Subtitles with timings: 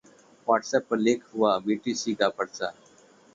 [0.47, 2.73] WhatsApp पर leak हुआ BTC का पर्चा